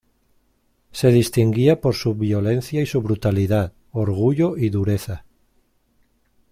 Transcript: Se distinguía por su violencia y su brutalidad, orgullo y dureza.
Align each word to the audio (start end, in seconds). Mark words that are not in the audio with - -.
Se 0.91 1.09
distinguía 1.11 1.79
por 1.79 1.93
su 1.93 2.15
violencia 2.15 2.81
y 2.81 2.87
su 2.87 3.03
brutalidad, 3.03 3.71
orgullo 3.91 4.57
y 4.57 4.71
dureza. 4.71 5.25